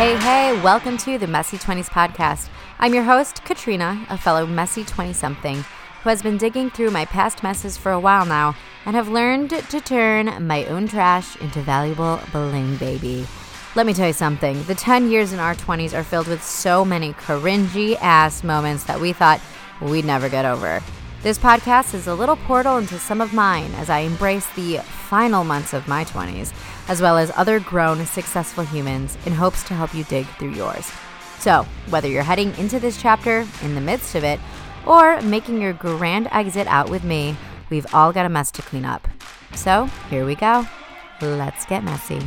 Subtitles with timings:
[0.00, 2.48] Hey, hey, welcome to the Messy 20s podcast.
[2.78, 7.04] I'm your host, Katrina, a fellow messy 20 something who has been digging through my
[7.04, 11.60] past messes for a while now and have learned to turn my own trash into
[11.60, 13.26] valuable balloon baby.
[13.74, 16.82] Let me tell you something the 10 years in our 20s are filled with so
[16.82, 19.42] many cringy ass moments that we thought
[19.82, 20.82] we'd never get over.
[21.22, 25.44] This podcast is a little portal into some of mine as I embrace the final
[25.44, 26.54] months of my 20s,
[26.88, 30.90] as well as other grown, successful humans, in hopes to help you dig through yours.
[31.38, 34.40] So, whether you're heading into this chapter, in the midst of it,
[34.86, 37.36] or making your grand exit out with me,
[37.68, 39.06] we've all got a mess to clean up.
[39.54, 40.66] So, here we go.
[41.20, 42.22] Let's get messy.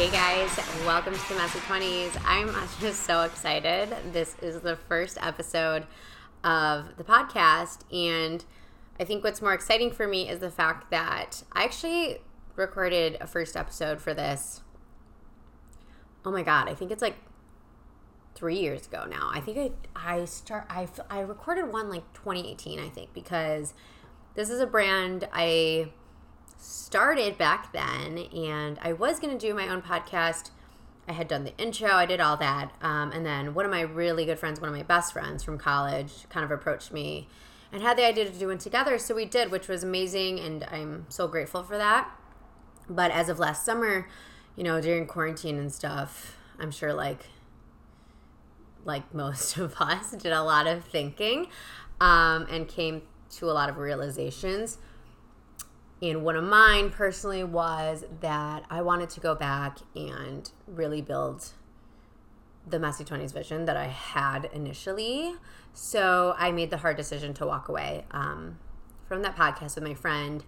[0.00, 0.56] Hey guys,
[0.86, 2.18] welcome to the Messy 20s.
[2.24, 2.48] I'm
[2.80, 3.94] just so excited.
[4.14, 5.86] This is the first episode
[6.42, 8.42] of the podcast, and
[8.98, 12.22] I think what's more exciting for me is the fact that I actually
[12.56, 14.62] recorded a first episode for this.
[16.24, 17.16] Oh my god, I think it's like
[18.34, 19.30] three years ago now.
[19.30, 23.74] I think I I start I I recorded one like 2018, I think, because
[24.34, 25.92] this is a brand I
[26.60, 30.50] started back then, and I was going to do my own podcast.
[31.08, 32.72] I had done the intro, I did all that.
[32.82, 35.58] Um, and then one of my really good friends, one of my best friends from
[35.58, 37.26] college, kind of approached me
[37.72, 38.98] and had the idea to do one together.
[38.98, 40.38] So we did, which was amazing.
[40.38, 42.08] And I'm so grateful for that.
[42.88, 44.08] But as of last summer,
[44.56, 47.26] you know, during quarantine and stuff, I'm sure like
[48.84, 51.48] like most of us did a lot of thinking
[52.00, 54.78] um, and came to a lot of realizations
[56.02, 61.50] and one of mine personally was that I wanted to go back and really build
[62.66, 65.34] the Messy 20s vision that I had initially.
[65.72, 68.58] So I made the hard decision to walk away um,
[69.06, 70.44] from that podcast with my friend.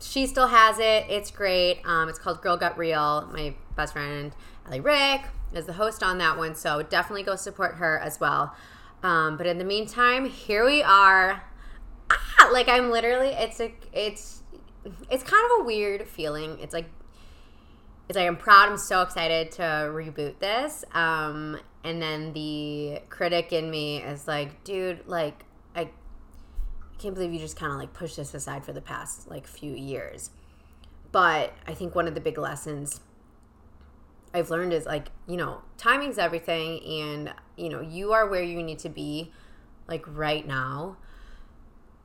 [0.00, 1.06] She still has it.
[1.08, 1.80] It's great.
[1.84, 3.28] Um, it's called Girl Got Real.
[3.32, 4.34] My best friend,
[4.66, 5.22] Ellie Rick,
[5.54, 6.56] is the host on that one.
[6.56, 8.54] So definitely go support her as well.
[9.04, 11.44] Um, but in the meantime, here we are.
[12.10, 14.41] Ah, like I'm literally, it's a, it's
[15.10, 16.58] it's kind of a weird feeling.
[16.60, 16.86] It's like
[18.08, 18.68] it's like I'm proud.
[18.68, 20.84] I'm so excited to reboot this.
[20.92, 25.44] Um, and then the critic in me is like, dude, like
[25.74, 25.88] I
[26.98, 29.72] can't believe you just kind of like pushed this aside for the past like few
[29.72, 30.30] years.
[31.10, 33.00] But I think one of the big lessons
[34.34, 38.62] I've learned is like, you know, timing's everything and you know, you are where you
[38.62, 39.30] need to be
[39.86, 40.96] like right now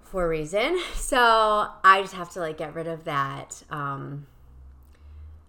[0.07, 0.79] for a reason.
[0.95, 4.27] So I just have to like get rid of that um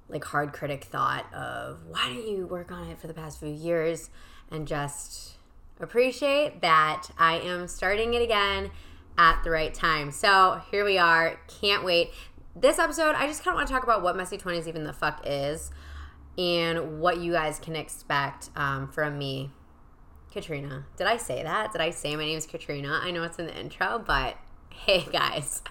[0.09, 3.49] like hard critic thought of why don't you work on it for the past few
[3.49, 4.09] years
[4.51, 5.37] and just
[5.81, 8.71] appreciate that I am starting it again
[9.17, 10.13] at the right time.
[10.13, 11.41] So here we are.
[11.61, 12.11] Can't wait.
[12.55, 14.93] This episode, I just kind of want to talk about what Messy 20s even the
[14.93, 15.71] fuck is
[16.37, 19.51] and what you guys can expect um, from me.
[20.31, 20.87] Katrina.
[20.97, 21.73] Did I say that?
[21.73, 23.01] Did I say my name is Katrina?
[23.03, 24.37] I know it's in the intro, but
[24.87, 25.63] hey guys.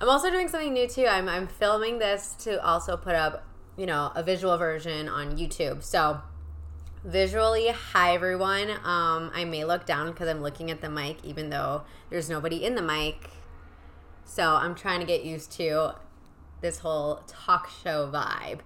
[0.00, 1.06] I'm also doing something new too.
[1.06, 3.44] I'm, I'm filming this to also put up,
[3.76, 5.82] you know, a visual version on YouTube.
[5.82, 6.20] So,
[7.04, 8.70] visually, hi everyone.
[8.70, 12.64] Um, I may look down because I'm looking at the mic, even though there's nobody
[12.64, 13.30] in the mic.
[14.24, 15.94] So, I'm trying to get used to
[16.62, 18.60] this whole talk show vibe.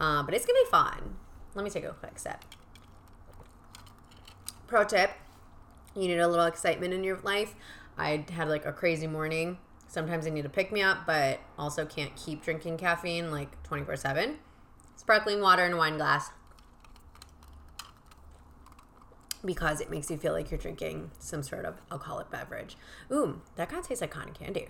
[0.00, 1.16] Uh, but it's to be fun.
[1.54, 2.44] Let me take a quick sip.
[4.66, 5.10] Pro tip
[5.94, 7.54] you need a little excitement in your life.
[8.00, 9.58] I had like a crazy morning.
[9.86, 13.96] Sometimes I need to pick me up, but also can't keep drinking caffeine like 24
[13.96, 14.38] 7.
[14.96, 16.30] Sparkling water in a wine glass
[19.44, 22.76] because it makes you feel like you're drinking some sort of alcoholic beverage.
[23.12, 24.68] Ooh, that kind of tastes like cotton candy.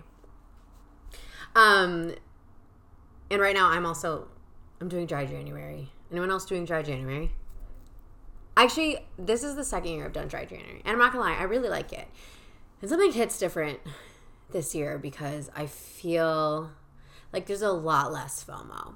[1.55, 2.15] Um,
[3.31, 4.29] and right now I'm also
[4.81, 5.91] I'm doing dry January.
[6.11, 7.33] Anyone else doing dry January?
[8.57, 11.35] Actually, this is the second year I've done dry January, and I'm not gonna lie,
[11.35, 12.09] I really like it.
[12.81, 13.81] And something hits different
[14.51, 16.71] this year because I feel
[17.33, 18.95] like there's a lot less FOMO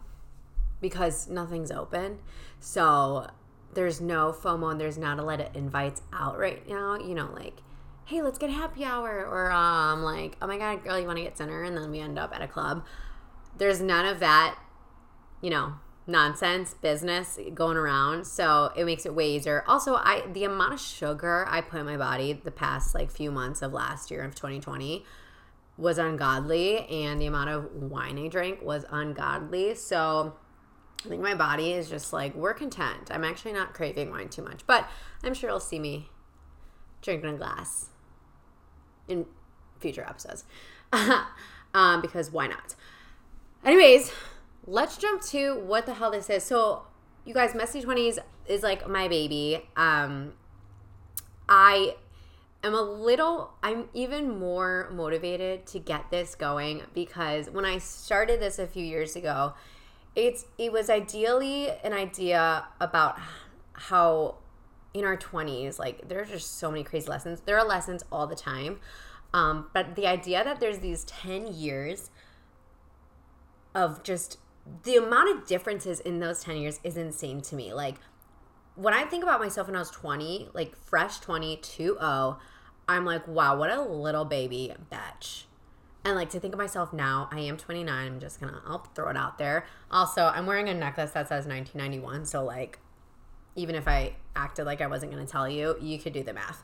[0.81, 2.19] because nothing's open.
[2.61, 3.29] So
[3.75, 6.97] there's no FOMO and there's not a lot of invites out right now.
[6.97, 7.59] You know, like,
[8.07, 11.25] hey, let's get happy hour, or um, like, oh my god, girl, you want to
[11.25, 12.85] get dinner, and then we end up at a club.
[13.57, 14.59] There's none of that,
[15.41, 15.75] you know,
[16.07, 20.81] nonsense business going around so it makes it way easier also i the amount of
[20.81, 24.35] sugar i put in my body the past like few months of last year of
[24.35, 25.05] 2020
[25.79, 30.35] was ungodly and the amount of wine i drank was ungodly so
[31.05, 33.11] I think my body is just like, we're content.
[33.11, 34.89] I'm actually not craving wine too much, but
[35.23, 36.09] I'm sure you'll see me
[37.03, 37.91] drinking a glass
[39.07, 39.27] in
[39.79, 40.45] future episodes.
[41.75, 42.75] um, because why not?
[43.65, 44.13] Anyways,
[44.67, 46.45] let's jump to what the hell this is.
[46.45, 46.83] So,
[47.25, 49.69] you guys, Messy 20s is like my baby.
[49.77, 50.33] Um,
[51.49, 51.97] I
[52.63, 58.41] am a little, I'm even more motivated to get this going because when I started
[58.41, 59.55] this a few years ago,
[60.15, 63.19] it's it was ideally an idea about
[63.73, 64.37] how
[64.93, 68.37] in our 20s like there's just so many crazy lessons there are lessons all the
[68.37, 68.79] time
[69.33, 72.11] um, but the idea that there's these 10 years
[73.75, 74.39] of just
[74.83, 77.97] the amount of differences in those 10 years is insane to me like
[78.77, 81.99] when i think about myself when i was 20 like fresh 20 2
[82.89, 85.45] i'm like wow what a little baby bitch
[86.05, 88.07] and like to think of myself now, I am 29.
[88.07, 89.65] I'm just gonna, I'll throw it out there.
[89.91, 92.27] Also, I'm wearing a necklace that says 1991.
[92.27, 92.79] So, like,
[93.57, 96.63] even if I acted like I wasn't gonna tell you, you could do the math.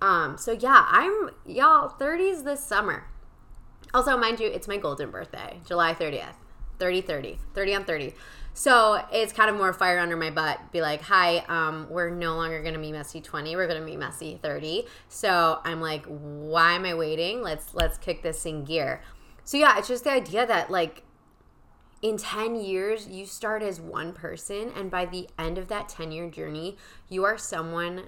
[0.00, 3.08] Um, so yeah, I'm, y'all, 30s this summer.
[3.92, 6.36] Also, mind you, it's my golden birthday, July 30th.
[6.78, 8.14] 30 30 30 on 30
[8.54, 10.72] so it's kind of more fire under my butt.
[10.72, 14.38] Be like hi um, we're no longer to be messy 20 we're to be messy
[14.42, 17.42] 30 so i'm like why am i waiting?
[17.42, 19.00] Let's let's kick this in gear.
[19.44, 21.02] So yeah it's just the idea that like
[22.00, 26.12] in 10 years you start as one person and by the end of that 10
[26.12, 26.76] year journey
[27.08, 28.04] you are someone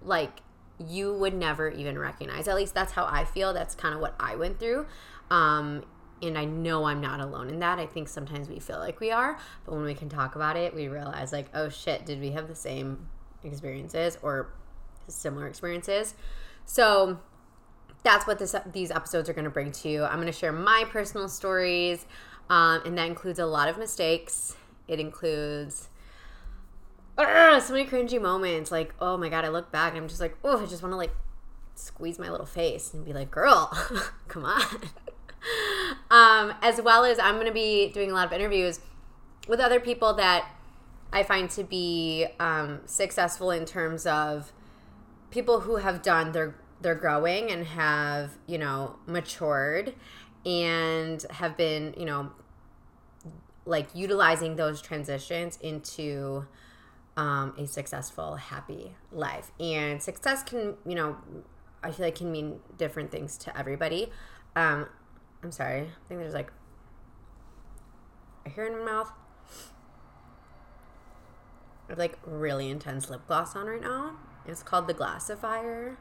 [0.00, 0.40] like
[0.88, 2.48] you would never even recognize.
[2.48, 3.52] At least that's how i feel.
[3.52, 4.86] That's kind of what i went through.
[5.30, 5.84] Um,
[6.22, 7.78] and I know I'm not alone in that.
[7.78, 10.74] I think sometimes we feel like we are, but when we can talk about it,
[10.74, 13.08] we realize like, oh shit, did we have the same
[13.42, 14.52] experiences or
[15.08, 16.14] similar experiences?
[16.64, 17.18] So
[18.04, 20.04] that's what this these episodes are going to bring to you.
[20.04, 22.06] I'm going to share my personal stories,
[22.48, 24.56] um, and that includes a lot of mistakes.
[24.86, 25.88] It includes
[27.18, 28.70] uh, so many cringy moments.
[28.70, 30.92] Like, oh my god, I look back and I'm just like, oh, I just want
[30.92, 31.14] to like
[31.74, 33.76] squeeze my little face and be like, girl,
[34.28, 34.62] come on
[36.32, 38.80] um, as well as I'm going to be doing a lot of interviews
[39.48, 40.48] with other people that
[41.12, 44.52] I find to be um, successful in terms of
[45.30, 49.94] people who have done their their growing and have you know matured
[50.44, 52.32] and have been you know
[53.64, 56.44] like utilizing those transitions into
[57.16, 59.52] um, a successful happy life.
[59.60, 61.16] And success can you know
[61.84, 64.10] i feel like can mean different things to everybody.
[64.56, 64.86] Um,
[65.42, 65.80] I'm sorry.
[65.80, 66.52] I think there's like
[68.46, 69.12] a hair in my mouth.
[71.88, 74.16] I have like really intense lip gloss on right now.
[74.46, 75.98] It's called the Glassifier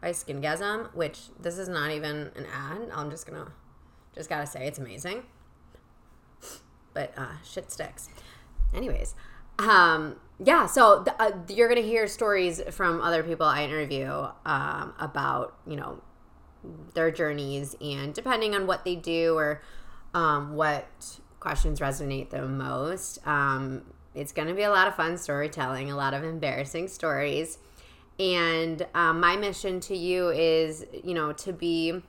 [0.00, 2.88] by Skingasm, which this is not even an ad.
[2.92, 3.52] I'm just gonna,
[4.14, 5.24] just gotta say it's amazing.
[6.94, 8.08] But uh, shit sticks.
[8.74, 9.14] Anyways,
[9.58, 10.66] um, yeah.
[10.66, 14.10] So th- uh, you're gonna hear stories from other people I interview
[14.44, 16.02] um, about you know
[16.94, 19.62] their journeys and depending on what they do or
[20.14, 23.82] um, what questions resonate the most um,
[24.14, 27.58] it's going to be a lot of fun storytelling a lot of embarrassing stories.
[28.18, 32.02] And um, my mission to you is you know to be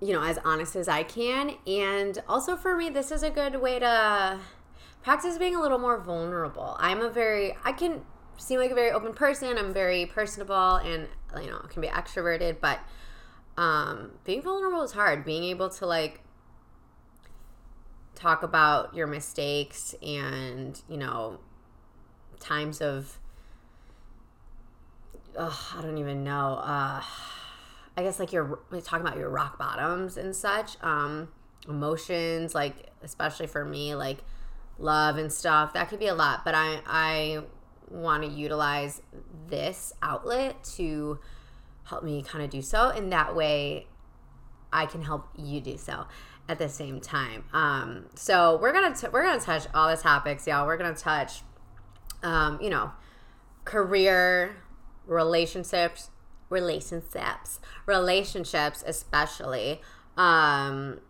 [0.00, 1.56] you know as honest as i can.
[1.66, 4.38] And also for me this is a good way to
[5.02, 6.76] practice being a little more vulnerable.
[6.78, 8.02] I'm a very i can
[8.40, 11.08] seem like a very open person i'm very personable and
[11.40, 12.80] you know can be extroverted but
[13.56, 16.20] um being vulnerable is hard being able to like
[18.14, 21.38] talk about your mistakes and you know
[22.38, 23.18] times of
[25.36, 26.60] oh, I don't even know.
[26.62, 27.02] Uh,
[27.96, 30.82] I guess like you're talking about your rock bottoms and such.
[30.82, 31.28] Um,
[31.68, 34.18] emotions, like especially for me, like
[34.78, 35.74] love and stuff.
[35.74, 37.42] That could be a lot, but I I
[37.90, 39.02] want to utilize
[39.48, 41.18] this outlet to
[41.84, 42.88] help me kind of do so.
[42.90, 43.86] And that way
[44.72, 46.06] I can help you do so
[46.48, 47.44] at the same time.
[47.52, 50.66] Um, so we're gonna t- we're gonna touch all the topics, y'all.
[50.66, 51.42] We're gonna touch,
[52.22, 52.92] um, you know,
[53.64, 54.56] career,
[55.06, 56.10] relationships,
[56.48, 59.80] relationships, relationships, especially,
[60.16, 61.00] um,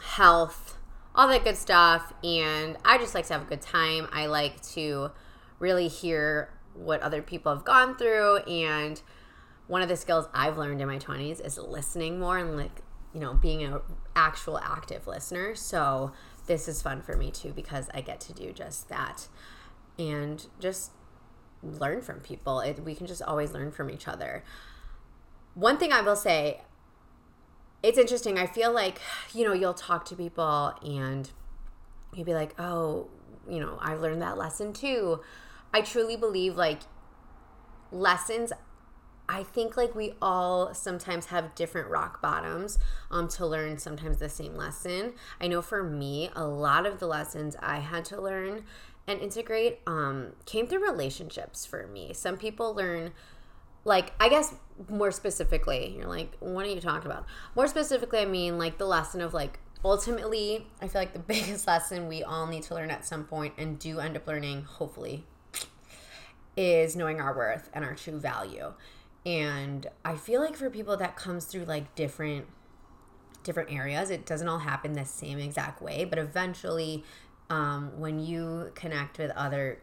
[0.00, 0.78] health,
[1.14, 2.12] all that good stuff.
[2.24, 4.08] And I just like to have a good time.
[4.12, 5.10] I like to
[5.62, 9.00] really hear what other people have gone through and
[9.68, 12.82] one of the skills I've learned in my 20s is listening more and like,
[13.14, 13.78] you know, being an
[14.16, 15.54] actual active listener.
[15.54, 16.12] So
[16.46, 19.28] this is fun for me too because I get to do just that
[19.98, 20.90] and just
[21.62, 22.58] learn from people.
[22.60, 24.42] It, we can just always learn from each other.
[25.54, 26.62] One thing I will say,
[27.84, 28.36] it's interesting.
[28.38, 29.00] I feel like,
[29.32, 31.30] you know, you'll talk to people and
[32.14, 33.08] you'd be like, oh,
[33.48, 35.20] you know, I've learned that lesson too.
[35.72, 36.80] I truly believe like
[37.90, 38.52] lessons
[39.28, 42.78] I think like we all sometimes have different rock bottoms
[43.10, 45.14] um, to learn sometimes the same lesson.
[45.40, 48.64] I know for me, a lot of the lessons I had to learn
[49.06, 52.12] and integrate um, came through relationships for me.
[52.12, 53.12] Some people learn,
[53.84, 54.54] like, I guess
[54.88, 57.26] more specifically, you're like, what are you talking about?
[57.54, 61.66] More specifically, I mean like the lesson of like, ultimately, I feel like the biggest
[61.66, 65.24] lesson we all need to learn at some point and do end up learning, hopefully,
[66.56, 68.72] is knowing our worth and our true value.
[69.24, 72.46] And I feel like for people that comes through like different
[73.42, 77.02] different areas, it doesn't all happen the same exact way, but eventually
[77.50, 79.80] um, when you connect with other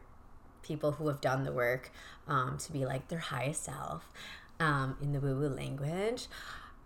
[0.61, 1.91] people who have done the work
[2.27, 4.09] um, to be like their highest self
[4.61, 6.27] um, in the woo woo language,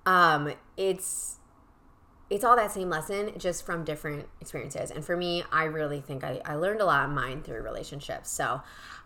[0.06, 1.38] um, it's
[2.30, 4.90] it's all that same lesson just from different experiences.
[4.90, 8.32] And for me, I really think I, I learned a lot of mine through relationships.
[8.32, 8.62] So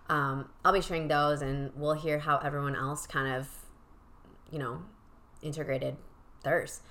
[0.09, 3.47] um, I'll be sharing those and we'll hear how everyone else kind of,
[4.51, 4.83] you know,
[5.41, 5.97] integrated
[6.43, 6.81] theirs.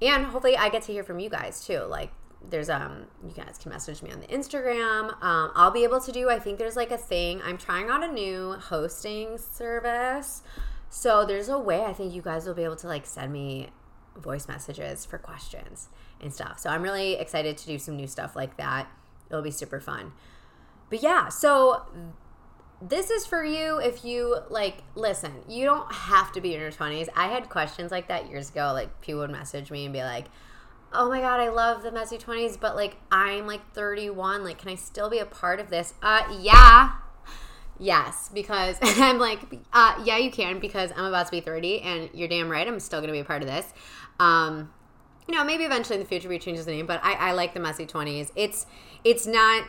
[0.00, 1.80] And hopefully I get to hear from you guys too.
[1.80, 2.12] Like
[2.48, 5.22] there's um you guys can message me on the Instagram.
[5.22, 7.40] Um, I'll be able to do I think there's like a thing.
[7.42, 10.42] I'm trying out a new hosting service.
[10.88, 13.70] So there's a way I think you guys will be able to like send me
[14.16, 15.88] voice messages for questions
[16.20, 16.58] and stuff.
[16.58, 18.88] So I'm really excited to do some new stuff like that.
[19.28, 20.12] It'll be super fun.
[20.88, 21.82] But yeah, so
[22.80, 26.70] this is for you if you like listen you don't have to be in your
[26.70, 30.02] 20s i had questions like that years ago like people would message me and be
[30.02, 30.26] like
[30.92, 34.70] oh my god i love the messy 20s but like i'm like 31 like can
[34.70, 35.94] i still be a part of this?
[36.02, 36.92] Uh yeah.
[37.78, 39.40] Yes because i'm like
[39.72, 42.80] uh yeah you can because i'm about to be 30 and you're damn right i'm
[42.80, 43.72] still gonna be a part of this.
[44.18, 44.72] Um
[45.28, 47.52] you know maybe eventually in the future we change the name but i i like
[47.52, 48.64] the messy 20s it's
[49.02, 49.64] it's not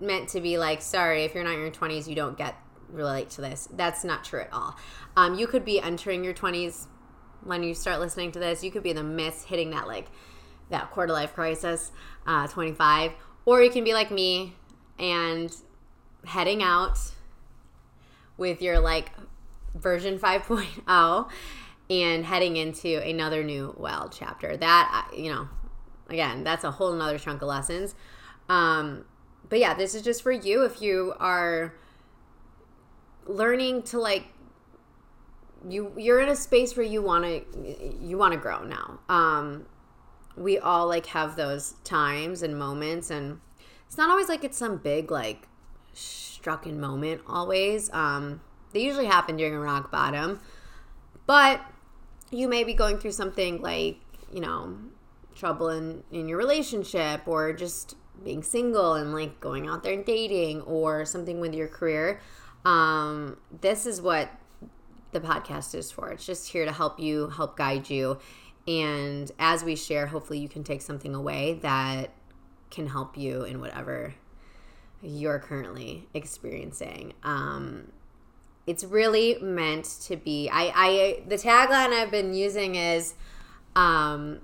[0.00, 2.56] meant to be like sorry if you're not in your 20s you don't get
[2.88, 4.76] relate to this that's not true at all
[5.16, 6.86] um, you could be entering your 20s
[7.42, 10.06] when you start listening to this, you could be in the midst hitting that like
[10.70, 11.90] that quarter life crisis,
[12.26, 13.12] uh, 25,
[13.44, 14.54] or you can be like me
[14.98, 15.54] and
[16.24, 16.98] heading out
[18.36, 19.10] with your like
[19.74, 21.30] version 5.0
[21.88, 24.56] and heading into another new wild chapter.
[24.56, 25.48] That you know,
[26.08, 27.94] again, that's a whole nother chunk of lessons.
[28.48, 29.04] Um,
[29.48, 31.74] but yeah, this is just for you if you are
[33.26, 34.24] learning to like
[35.68, 39.00] you you're in a space where you want to you want to grow now.
[39.08, 39.66] Um
[40.36, 43.40] we all like have those times and moments and
[43.86, 45.48] it's not always like it's some big like
[45.92, 47.90] struck in moment always.
[47.92, 48.40] Um
[48.72, 50.40] they usually happen during a rock bottom
[51.26, 51.60] but
[52.30, 53.98] you may be going through something like
[54.32, 54.76] you know
[55.34, 60.04] trouble in in your relationship or just being single and like going out there and
[60.04, 62.20] dating or something with your career
[62.64, 64.30] um this is what
[65.12, 66.10] the podcast is for.
[66.10, 68.18] It's just here to help you, help guide you.
[68.66, 72.10] And as we share, hopefully you can take something away that
[72.70, 74.14] can help you in whatever
[75.02, 77.14] you're currently experiencing.
[77.22, 77.90] Um,
[78.66, 80.48] it's really meant to be.
[80.48, 83.14] I, I the tagline I've been using is,
[83.74, 84.40] um,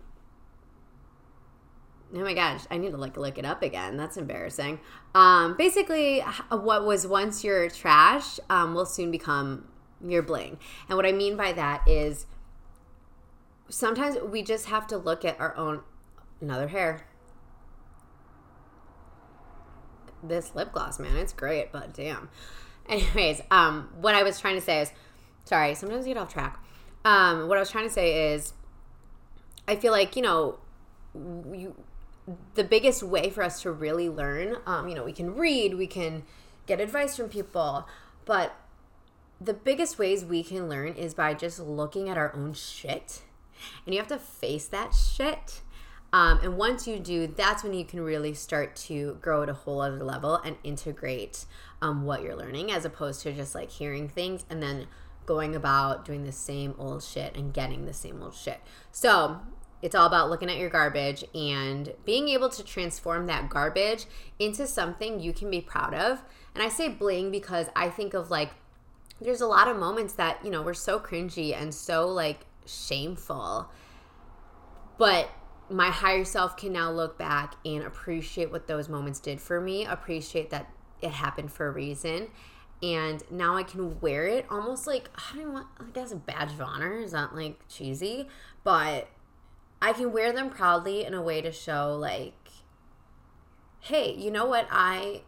[2.14, 3.96] oh my gosh, I need to like look it up again.
[3.96, 4.80] That's embarrassing.
[5.14, 6.20] Um, basically,
[6.50, 9.66] what was once your trash um, will soon become
[10.04, 10.58] your bling.
[10.88, 12.26] And what I mean by that is
[13.68, 15.80] sometimes we just have to look at our own
[16.40, 17.06] another hair.
[20.22, 22.28] This lip gloss, man, it's great, but damn.
[22.88, 24.92] Anyways, um, what I was trying to say is,
[25.44, 26.62] sorry, sometimes I get off track.
[27.04, 28.52] Um, what I was trying to say is,
[29.68, 30.58] I feel like you know,
[31.14, 31.74] you,
[32.54, 35.86] the biggest way for us to really learn, um, you know, we can read, we
[35.86, 36.24] can
[36.66, 37.86] get advice from people,
[38.24, 38.56] but
[39.40, 43.22] the biggest ways we can learn is by just looking at our own shit.
[43.84, 45.62] And you have to face that shit.
[46.12, 49.54] Um, and once you do, that's when you can really start to grow at a
[49.54, 51.44] whole other level and integrate
[51.82, 54.86] um, what you're learning as opposed to just like hearing things and then
[55.26, 58.60] going about doing the same old shit and getting the same old shit.
[58.92, 59.40] So
[59.86, 64.66] it's all about looking at your garbage and being able to transform that garbage into
[64.66, 66.24] something you can be proud of.
[66.56, 68.50] And I say bling because I think of like
[69.20, 73.70] there's a lot of moments that, you know, we're so cringy and so like shameful.
[74.98, 75.30] But
[75.70, 79.84] my higher self can now look back and appreciate what those moments did for me,
[79.84, 80.68] appreciate that
[81.00, 82.26] it happened for a reason.
[82.82, 86.50] And now I can wear it almost like, I don't want, I guess a badge
[86.50, 86.96] of honor.
[86.96, 88.26] Is that like cheesy?
[88.64, 89.06] But
[89.80, 92.34] I can wear them proudly in a way to show like
[93.86, 94.66] hey, you know what?
[94.70, 95.22] I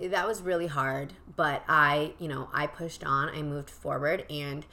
[0.00, 4.66] that was really hard, but I, you know, I pushed on, I moved forward and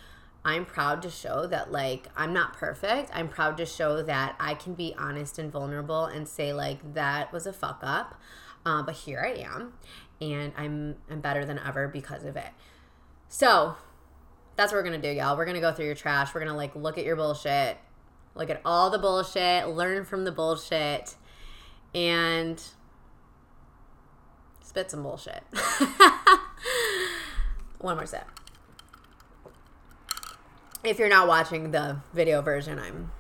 [0.46, 3.10] I'm proud to show that like I'm not perfect.
[3.14, 7.32] I'm proud to show that I can be honest and vulnerable and say like that
[7.34, 8.20] was a fuck up.
[8.66, 9.74] Uh, but here I am
[10.22, 12.52] and I'm I'm better than ever because of it.
[13.28, 13.76] So,
[14.56, 15.36] that's what we're to do, y'all.
[15.36, 16.34] We're to go through your trash.
[16.34, 17.78] We're to like look at your bullshit.
[18.36, 21.16] Look at all the bullshit, learn from the bullshit
[21.94, 22.62] and
[24.62, 25.44] spit some bullshit.
[27.80, 28.28] One more sip.
[30.84, 33.12] If you're not watching the video version, I'm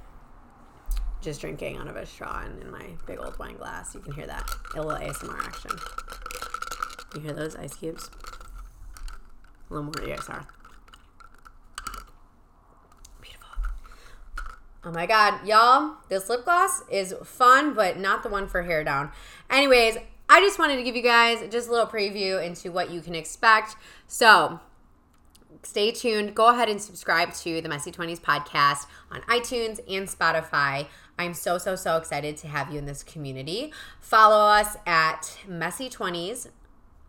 [1.22, 3.94] just drinking out of a straw and in my big old wine glass.
[3.94, 4.50] You can hear that.
[4.76, 5.72] A little ASMR action.
[7.16, 8.10] You hear those ice cubes?
[9.70, 10.46] A little more ASMR.
[14.86, 18.84] Oh my god, y'all, this lip gloss is fun, but not the one for hair
[18.84, 19.12] down.
[19.50, 19.96] Anyways,
[20.28, 23.16] I just wanted to give you guys just a little preview into what you can
[23.16, 23.78] expect.
[24.08, 24.60] So,
[25.64, 26.36] stay tuned.
[26.36, 30.88] Go ahead and subscribe to the Messy 20s podcast on iTunes and Spotify.
[31.18, 33.72] I'm so, so, so excited to have you in this community.
[34.02, 36.48] Follow us at Messy 20s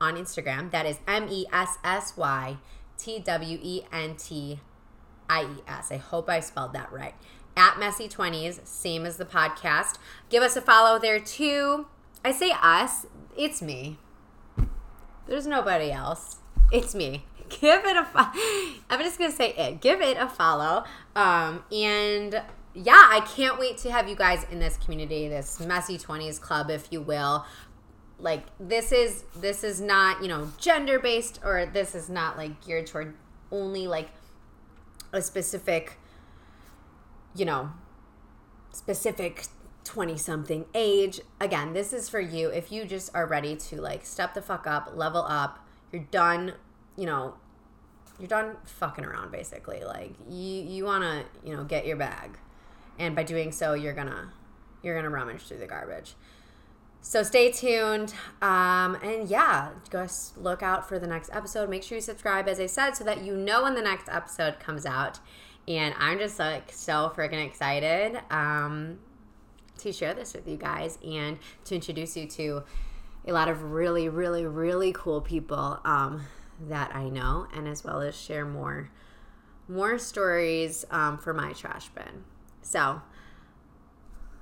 [0.00, 0.70] on Instagram.
[0.70, 2.58] That is M E S S Y
[2.98, 4.60] T W E N T
[5.28, 5.90] I E S.
[5.90, 7.14] I hope I spelled that right.
[7.56, 9.98] At Messy 20s, same as the podcast.
[10.28, 11.86] Give us a follow there too.
[12.24, 13.06] I say us,
[13.36, 13.98] it's me.
[15.26, 16.38] There's nobody else.
[16.72, 17.24] It's me.
[17.48, 18.30] Give it a fo-
[18.90, 19.80] I'm just going to say it.
[19.80, 20.84] Give it a follow.
[21.14, 22.42] Um, and
[22.74, 26.70] yeah, I can't wait to have you guys in this community, this messy 20s club,
[26.70, 27.44] if you will.
[28.18, 32.64] Like this is this is not, you know, gender based or this is not like
[32.64, 33.14] geared toward
[33.50, 34.08] only like
[35.12, 35.98] a specific
[37.34, 37.70] you know,
[38.72, 39.46] specific
[39.84, 41.20] 20 something age.
[41.40, 44.66] Again, this is for you if you just are ready to like step the fuck
[44.66, 45.66] up, level up.
[45.92, 46.54] You're done,
[46.96, 47.34] you know,
[48.18, 49.84] you're done fucking around basically.
[49.84, 52.38] Like you you want to, you know, get your bag.
[52.98, 54.28] And by doing so, you're going to
[54.82, 56.14] you're going to rummage through the garbage.
[57.00, 58.14] So stay tuned.
[58.40, 61.68] Um, and yeah, just look out for the next episode.
[61.68, 64.58] Make sure you subscribe, as I said, so that you know when the next episode
[64.58, 65.18] comes out.
[65.66, 68.20] And I'm just like so freaking excited.
[68.30, 68.98] Um,
[69.78, 72.62] to share this with you guys and to introduce you to
[73.26, 76.22] a lot of really, really, really cool people um,
[76.68, 78.90] that I know, and as well as share more
[79.66, 82.24] more stories um, for my trash bin.
[82.60, 83.00] So,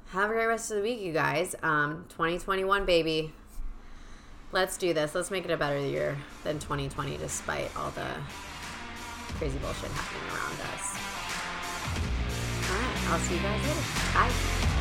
[0.08, 1.54] have a great rest of the week, you guys.
[1.62, 3.32] Um, 2021, baby.
[4.50, 5.14] Let's do this.
[5.14, 8.06] Let's make it a better year than 2020, despite all the
[9.38, 10.84] crazy bullshit happening around us.
[12.70, 13.84] All right, I'll see you guys later.
[14.14, 14.71] Bye.